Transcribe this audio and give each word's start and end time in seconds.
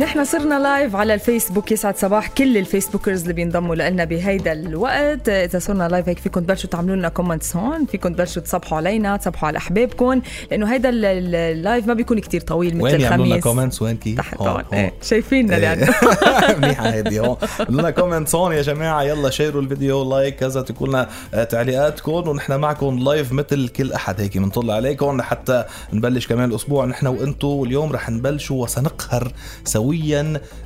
نحن 0.00 0.24
صرنا 0.24 0.58
live 0.58 0.96
على 0.96 1.14
الفيسبوك 1.14 1.72
يسعد 1.72 1.96
صباح 1.96 2.28
كل 2.28 2.56
ال 2.56 2.61
Facebookers 2.61 3.20
اللي 3.22 3.32
بينضموا 3.32 3.74
لنا 3.74 4.04
بهيدا 4.04 4.52
الوقت. 4.52 5.28
إذا 5.28 5.58
صرنا 5.58 5.88
live 5.88 6.08
هيك 6.08 6.18
فيكم 6.18 6.40
تبلشوا 6.40 6.70
تعملوا 6.70 6.96
لنا 6.96 7.08
comments 7.08 7.56
هون 7.56 7.86
فيكم 7.86 8.12
تبلشوا 8.14 8.42
تصبحوا 8.42 8.76
علينا 8.78 9.16
تصبحوا 9.16 9.48
على 9.48 9.58
أحبابكم 9.58 10.20
لأنه 10.50 10.72
هيدا 10.72 10.88
ال- 10.88 11.04
ال- 11.04 11.34
ال 11.34 11.44
live 11.44 11.86
ما 11.86 11.94
بيكون 11.94 12.18
كتير 12.18 12.40
طويل 12.40 12.76
مثل 12.76 12.84
وين 12.84 13.00
يعملوا 13.00 13.26
لنا 13.26 13.36
الخميس. 13.36 13.54
comments 13.56 13.82
وين 13.82 13.96
K؟ 13.96 14.14
تحت 14.14 14.36
هون، 14.38 14.48
هون. 14.48 14.64
إيه، 14.72 14.92
شايفيننا 15.02 15.56
إيه. 15.56 15.60
لأنه 15.74 15.94
منيحة 16.62 16.90
هيدي 16.90 17.20
هون. 17.20 17.36
لنا 17.68 17.90
comments 17.90 18.34
هون 18.34 18.52
يا 18.52 18.62
جماعة. 18.62 19.02
يلا 19.02 19.30
share 19.30 19.57
وا 19.57 19.62
الفيديو 19.62 20.10
like 20.10 20.36
كذا 20.36 20.62
تكون 20.62 20.88
لنا 20.88 21.08
آه، 21.34 21.44
تعليقاتكم. 21.44 22.28
ونحن 22.28 22.52
معكم 22.60 22.98
لايف 22.98 23.32
مثل 23.32 23.68
كل 23.68 23.92
أحد 23.92 24.20
هيك 24.20 24.38
بنطلع 24.38 24.74
عليكم 24.74 25.16
لحتى 25.16 25.64
نبلش 25.92 26.26
كمان 26.26 26.50
الأسبوع. 26.50 26.84
نحن 26.86 27.06
وأنتم 27.06 27.48
واليوم 27.48 27.92
رح 27.92 28.10
نبلشوا 28.10 28.62
وسنقهر 28.62 29.32
سويا. 29.64 29.89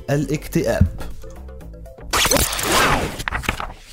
الاكتئاب. 0.09 0.87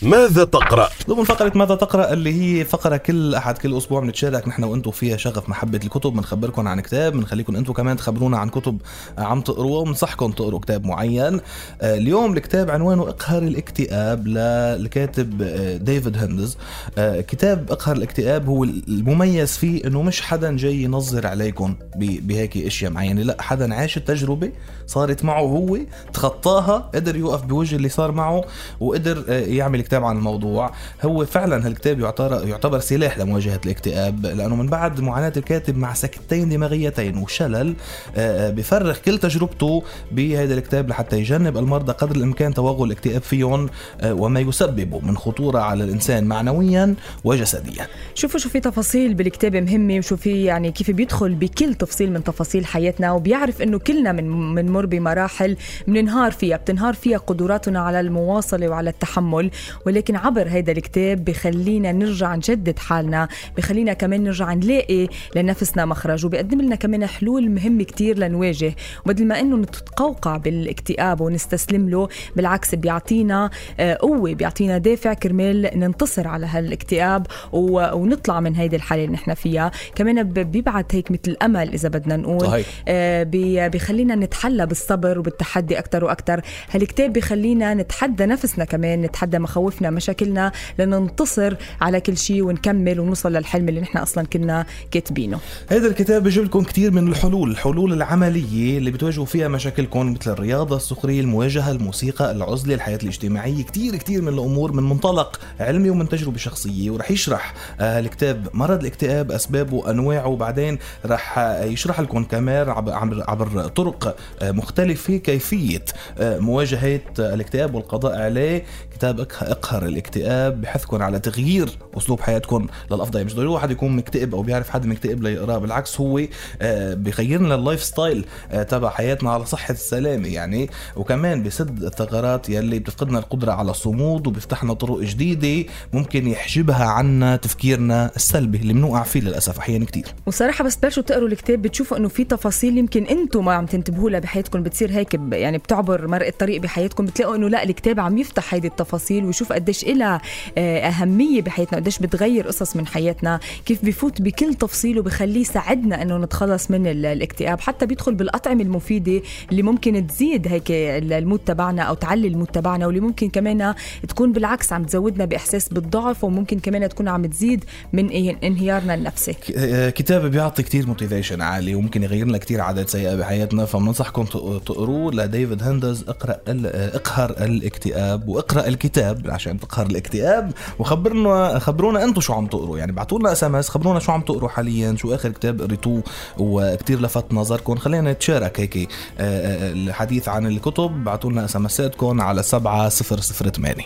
ماذا 0.02 0.44
تقرأ؟ 0.44 0.88
ضمن 1.08 1.24
فقرة 1.24 1.52
ماذا 1.54 1.74
تقرأ 1.74 2.12
اللي 2.12 2.32
هي 2.32 2.64
فقرة 2.64 2.96
كل 2.96 3.34
أحد 3.34 3.58
كل 3.58 3.76
أسبوع 3.76 4.00
بنتشارك. 4.00 4.48
نحن 4.48 4.64
وأنتم 4.64 4.90
فيها 4.90 5.16
شغف 5.16 5.48
محبة 5.48 5.80
الكتب 5.84 6.12
بنخبركم 6.12 6.68
عن 6.68 6.80
كتاب 6.80 7.12
بنخليكم 7.12 7.56
أنتم 7.56 7.72
كمان 7.72 7.96
تخبرونا 7.96 8.38
عن 8.38 8.48
كتب 8.48 8.78
عم 9.18 9.40
تقروها 9.40 9.80
وبنصحكم 9.80 10.32
تقروا 10.32 10.60
كتاب 10.60 10.84
معين. 10.86 11.40
آه، 11.82 11.96
اليوم 11.96 12.32
الكتاب 12.32 12.70
عنوانه 12.70 13.02
اقهر 13.02 13.42
الاكتئاب 13.42 14.26
للكاتب 14.26 15.42
آه، 15.42 15.76
ديفيد 15.76 16.16
هندز. 16.16 16.56
آه، 16.98 17.20
كتاب 17.20 17.70
اقهر 17.70 17.96
الاكتئاب 17.96 18.48
هو 18.48 18.64
المميز 18.64 19.56
فيه 19.56 19.86
إنه 19.86 20.02
مش 20.02 20.20
حدا 20.20 20.56
جاي 20.56 20.82
ينظر 20.82 21.26
عليكم 21.26 21.74
بهيك 21.96 22.56
أشياء 22.56 22.90
معينة 22.90 23.22
لا 23.22 23.36
حدا 23.40 23.74
عاش 23.74 23.96
التجربة 23.96 24.52
صارت 24.86 25.24
معه 25.24 25.42
هو 25.42 25.78
تخطاها 26.12 26.90
قدر 26.94 27.16
يوقف 27.16 27.42
بوجه 27.42 27.76
اللي 27.76 27.88
صار 27.88 28.12
معه 28.12 28.44
وقدر 28.80 29.24
يعمل 29.28 29.80
كتاب 29.92 30.04
عن 30.04 30.16
الموضوع 30.16 30.72
هو 31.02 31.26
فعلا 31.26 31.66
هالكتاب 31.66 32.00
يعتبر 32.00 32.48
يعتبر 32.48 32.80
سلاح 32.80 33.18
لمواجهة 33.18 33.60
الاكتئاب 33.64 34.26
لأنه 34.26 34.56
من 34.56 34.66
بعد 34.66 35.00
معاناة 35.00 35.32
الكاتب 35.36 35.76
مع 35.76 35.94
سكتتين 35.94 36.48
دماغيتين 36.48 37.16
وشلل 37.16 37.74
آه، 38.16 38.48
آه، 38.48 38.50
بفرغ 38.50 38.96
كل 38.98 39.18
تجربته 39.18 39.82
بهذا 40.12 40.54
الكتاب 40.54 40.88
لحتى 40.88 41.18
يجنب 41.18 41.58
المرضى 41.58 41.92
قدر 41.92 42.16
الإمكان 42.16 42.54
توغل 42.54 42.86
الاكتئاب 42.86 43.22
فيهم 43.22 43.68
آه، 44.00 44.14
وما 44.14 44.40
يسببه 44.40 45.00
من 45.00 45.16
خطورة 45.16 45.58
على 45.58 45.84
الإنسان 45.84 46.24
معنويا 46.24 46.94
وجسديا. 47.24 47.86
شوفوا 48.14 48.40
شو 48.40 48.48
في 48.48 48.60
تفاصيل 48.60 49.14
بالكتاب 49.14 49.56
مهمة 49.56 49.98
وشو 49.98 50.16
في 50.16 50.44
يعني 50.44 50.72
كيف 50.72 50.90
بيدخل 50.90 51.34
بكل 51.34 51.74
تفصيل 51.74 52.12
من 52.12 52.24
تفاصيل 52.24 52.66
حياتنا 52.66 53.12
وبيعرف 53.12 53.62
إنه 53.62 53.78
كلنا 53.78 54.12
من 54.12 54.54
بنمر 54.54 54.86
بمراحل 54.86 55.56
بننهار 55.86 56.32
فيها 56.32 56.56
بتنهار 56.56 56.94
فيها 56.94 57.18
قدراتنا 57.18 57.80
على 57.80 58.00
المواصلة 58.00 58.68
وعلى 58.68 58.90
التحمل. 58.90 59.50
ولكن 59.86 60.16
عبر 60.16 60.48
هذا 60.48 60.72
الكتاب 60.72 61.24
بخلينا 61.24 61.92
نرجع 61.92 62.34
نجدد 62.34 62.78
حالنا 62.78 63.28
بخلينا 63.56 63.92
كمان 63.92 64.24
نرجع 64.24 64.52
نلاقي 64.54 65.08
لنفسنا 65.36 65.84
مخرج 65.84 66.26
وبيقدم 66.26 66.60
لنا 66.60 66.76
كمان 66.76 67.06
حلول 67.06 67.50
مهمة 67.50 67.84
كتير 67.84 68.18
لنواجه. 68.18 68.74
وبدل 69.06 69.26
ما 69.26 69.40
إنه 69.40 69.56
نتقوقع 69.56 70.36
بالاكتئاب 70.36 71.20
ونستسلم 71.20 71.88
له 71.88 72.08
بالعكس 72.36 72.74
بيعطينا 72.74 73.50
آه، 73.80 73.94
قوة 74.00 74.34
بيعطينا 74.34 74.78
دافع 74.78 75.14
كرمال 75.14 75.70
ننتصر 75.74 76.28
على 76.28 76.46
هالاكتئاب 76.46 77.26
ونطلع 77.52 78.40
من 78.40 78.54
هيدي 78.56 78.76
الحالة 78.76 79.04
اللي 79.04 79.14
نحن 79.14 79.34
فيها. 79.34 79.70
كمان 79.94 80.22
بيبعت 80.22 80.94
هيك 80.94 81.10
مثل 81.10 81.36
أمل 81.42 81.72
إذا 81.72 81.88
بدنا 81.88 82.16
نقول. 82.16 82.40
صحيح. 82.46 82.66
آه، 82.88 83.22
بي- 83.22 83.68
بيخلينا 83.68 84.14
نتحلى 84.14 84.66
بالصبر 84.66 85.18
وبالتحدي 85.18 85.78
أكتر 85.78 86.04
وأكتر. 86.04 86.40
هالكتاب 86.70 87.12
بيخلينا 87.12 87.74
نتحدى 87.74 88.26
نفسنا 88.26 88.64
كمان 88.64 89.02
نتحدى 89.02 89.38
مخاوفنا 89.72 89.90
مشاكلنا 89.90 90.52
لننتصر 90.78 91.54
على 91.80 92.00
كل 92.00 92.16
شيء 92.16 92.42
ونكمل 92.42 93.00
ونوصل 93.00 93.32
للحلم 93.32 93.68
اللي 93.68 93.80
نحن 93.80 93.98
أصلا 93.98 94.26
كنا 94.26 94.66
كاتبينه. 94.90 95.38
هذا 95.68 95.86
الكتاب 95.86 96.22
بيجيب 96.22 96.44
لكم 96.44 96.62
كثير 96.62 96.90
من 96.90 97.08
الحلول 97.08 97.50
الحلول 97.50 97.92
العملية 97.92 98.78
اللي 98.78 98.90
بتواجهوا 98.90 99.26
فيها 99.26 99.48
مشاكلكم 99.48 100.12
مثل 100.12 100.32
الرياضة 100.32 100.76
السخرية 100.76 101.20
المواجهة 101.20 101.70
الموسيقى 101.70 102.30
العزلة 102.32 102.74
الحياة 102.74 102.98
الاجتماعية 103.02 103.64
كثير 103.64 103.96
كثير 103.96 104.22
من 104.22 104.28
الأمور 104.28 104.72
من 104.72 104.82
منطلق 104.82 105.40
علمي 105.60 105.90
ومن 105.90 106.08
تجربة 106.08 106.36
شخصية. 106.38 106.90
ورح 106.90 107.10
يشرح 107.10 107.54
آه 107.80 108.00
الكتاب 108.00 108.48
مرض 108.54 108.80
الاكتئاب 108.80 109.32
أسبابه 109.32 109.90
أنواعه 109.90 110.26
وبعدين 110.26 110.78
رح 111.06 111.38
يشرح 111.62 112.00
لكم 112.00 112.24
كمان 112.24 112.68
عبر, 112.68 112.92
عبر, 113.28 113.68
طرق 113.68 114.16
آه 114.42 114.50
مختلفة 114.50 115.16
كيفية 115.16 115.84
آه 116.18 116.38
مواجهة 116.38 117.00
آه 117.20 117.34
الاكتئاب 117.34 117.74
والقضاء 117.74 118.18
عليه. 118.22 118.64
كتاب 118.94 119.26
إقهر 119.52 119.86
الاكتئاب 119.86 120.60
بحثكم 120.60 121.02
على 121.02 121.18
تغيير 121.18 121.68
أسلوب 121.96 122.20
حياتكم 122.20 122.66
للأفضل. 122.90 123.16
يعني 123.16 123.26
مش 123.26 123.34
ضروري 123.34 123.48
واحد 123.48 123.70
يكون 123.70 123.96
مكتئب 123.96 124.34
أو 124.34 124.42
بيعرف 124.42 124.70
حد 124.70 124.86
مكتئب 124.86 125.22
ليقراه 125.22 125.58
بالعكس 125.58 126.00
هو 126.00 126.20
آه، 126.62 126.94
بيغير 126.94 127.40
لنا 127.40 127.54
ال 127.54 127.82
lifestyle 127.82 128.24
آه، 128.50 128.62
تبع 128.62 128.90
حياتنا 128.90 129.30
على 129.30 129.46
صحة 129.46 129.72
السلامة 129.72 130.28
يعني. 130.28 130.70
وكمان 130.96 131.42
بسد 131.42 131.82
الثغرات 131.84 132.48
يلي 132.48 132.78
بتفقدنا 132.78 133.18
القدرة 133.18 133.52
على 133.52 133.70
الصمود 133.70 134.26
وبيفتح 134.26 134.64
لنا 134.64 134.74
طرق 134.74 135.00
جديدة 135.00 135.70
ممكن 135.92 136.28
يحجبها 136.28 136.84
عنا 136.84 137.36
تفكيرنا 137.36 138.10
السلبي 138.16 138.58
اللي 138.58 138.72
بنوقع 138.72 139.02
فيه 139.02 139.20
للأسف 139.20 139.58
أحيانا 139.58 139.84
كتير. 139.84 140.06
وصراحة 140.26 140.64
بس 140.64 140.76
تبلشوا 140.76 141.02
تقروا 141.02 141.28
الكتاب 141.28 141.62
بتشوفوا 141.62 141.96
إنه 141.96 142.08
في 142.08 142.24
تفاصيل 142.24 142.78
يمكن 142.78 143.04
أنتم 143.04 143.44
ما 143.44 143.54
عم 143.54 143.66
تنتبهوا 143.66 144.10
لها 144.10 144.20
بحياتكم 144.20 144.62
بتصير 144.62 144.90
هيك 144.90 145.20
يعني 145.32 145.58
بتعبر 145.58 146.08
مرقة 146.08 146.26
الطريق 146.26 146.60
بحياتكم 146.60 147.06
بتلاقوا 147.06 147.36
إنه 147.36 147.48
لا 147.48 147.62
الكتاب 147.62 148.00
عم 148.00 148.18
يفتح 148.18 148.54
هيدي 148.54 148.66
التفاصيل 148.66 149.24
ويشوف 149.24 149.41
قديش 149.48 149.84
إلها 149.84 150.20
آه، 150.58 150.80
أهمية 150.80 151.42
بحياتنا 151.42 151.78
قديش 151.78 151.98
بتغير 151.98 152.46
قصص 152.46 152.76
من 152.76 152.86
حياتنا 152.86 153.40
كيف 153.66 153.84
بفوت 153.84 154.22
بكل 154.22 154.54
تفصيل 154.54 154.98
وبخليه 154.98 155.40
يساعدنا 155.40 156.02
إنه 156.02 156.18
نتخلص 156.18 156.70
من 156.70 156.86
ال- 156.86 157.06
الاكتئاب. 157.06 157.60
حتى 157.60 157.86
بيدخل 157.86 158.14
بالأطعمة 158.14 158.62
المفيدة 158.62 159.22
اللي 159.50 159.62
ممكن 159.62 160.06
تزيد 160.06 160.48
هيك 160.48 160.70
ال- 160.70 161.12
ال 161.12 161.17
mood 161.17 161.38
تبعنا 161.46 161.82
أو 161.82 161.94
تعلي 161.94 162.28
ال 162.28 162.32
mood 162.32 162.46
تبعنا 162.46 162.86
واللي 162.86 163.00
ممكن 163.00 163.28
كمان 163.30 163.74
تكون 164.08 164.32
بالعكس 164.32 164.72
عم 164.72 164.84
تزودنا 164.84 165.24
بإحساس 165.24 165.68
بالضعف 165.68 166.24
وممكن 166.24 166.58
كمان 166.58 166.88
تكون 166.88 167.08
عم 167.08 167.26
تزيد 167.26 167.64
من 167.92 168.10
انهيارنا 168.44 168.94
النفسي. 168.94 169.34
آه، 169.56 169.90
كتاب 169.90 170.26
بيعطي 170.30 170.62
كتير 170.62 170.86
motivation 170.86 171.40
عالي 171.42 171.74
وممكن 171.74 172.02
يغير 172.02 172.26
لنا 172.26 172.38
كتير 172.38 172.60
عادات 172.60 172.88
سيئة 172.88 173.14
بحياتنا. 173.14 173.64
فبننصحكم 173.64 174.24
تق- 174.24 174.62
تقروه 174.66 175.12
لديفيد 175.14 175.62
هندز 175.62 176.04
اقرأ 176.08 176.36
ال- 176.48 176.66
آه، 176.66 176.96
اقهر 176.96 177.30
الاكتئاب 177.30 178.28
وإقرأ 178.28 178.68
الكتاب. 178.68 179.26
عشان 179.32 179.60
تقهر 179.60 179.86
الاكتئاب. 179.86 180.52
وخبرنا 180.78 181.58
خبرونا 181.58 182.04
أنتم 182.04 182.20
شو 182.20 182.32
عم 182.32 182.46
تقروا. 182.46 182.78
يعني 182.78 182.92
بعتوا 182.92 183.18
لنا 183.18 183.32
SMS 183.32 183.68
خبرونا 183.68 184.00
شو 184.00 184.12
عم 184.12 184.20
تقروا 184.20 184.48
حاليا 184.48 184.96
شو 184.96 185.14
آخر 185.14 185.28
كتاب 185.28 185.62
قريتوه 185.62 186.02
وكتير 186.38 187.00
لفت 187.00 187.32
نظركم. 187.32 187.76
خلينا 187.76 188.12
نتشارك 188.12 188.60
هيك 188.60 188.76
آه، 188.76 188.86
آه، 189.18 189.72
الحديث 189.72 190.28
عن 190.28 190.46
الكتب. 190.46 191.04
بعتوا 191.04 191.30
لنا 191.30 191.44
SMS 191.44 191.64
اتكم 191.64 192.20
على 192.20 192.42
7008 192.42 193.84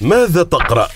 ماذا 0.00 0.42
تقرأ؟ 0.42 0.88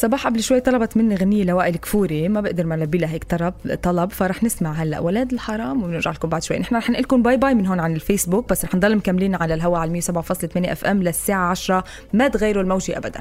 صباح 0.00 0.26
قبل 0.26 0.42
شوي 0.42 0.60
طلبت 0.60 0.96
مني 0.96 1.14
غنية 1.14 1.44
لوائل 1.44 1.76
كفوري. 1.76 2.28
ما 2.28 2.40
بقدر 2.40 2.66
ما 2.66 2.74
لبي 2.74 2.98
لها 2.98 3.10
هيك 3.10 3.24
طلب 3.24 3.54
طلب 3.82 4.12
فرح 4.12 4.44
نسمع 4.44 4.72
هلا. 4.72 5.00
ولاد 5.00 5.32
الحرام 5.32 5.82
وبنرجع 5.82 6.10
لكم 6.10 6.28
بعد 6.28 6.42
شوي. 6.42 6.58
نحن 6.58 6.76
رح 6.76 6.90
نقول 6.90 7.02
لكم 7.02 7.22
bye 7.22 7.36
bye 7.36 7.54
من 7.54 7.66
هون 7.66 7.80
عن 7.80 7.94
الفيسبوك 7.94 8.48
بس 8.48 8.64
رح 8.64 8.74
نضل 8.74 8.96
مكملين 8.96 9.34
على 9.34 9.54
الهواء 9.54 9.80
على 9.80 10.00
107.8 10.00 10.12
اف 10.56 10.84
ام 10.84 11.02
للساعة 11.02 11.50
10 11.50 11.84
ما 12.12 12.28
تغيروا 12.28 12.62
الموجة 12.62 12.98
ابدا. 12.98 13.20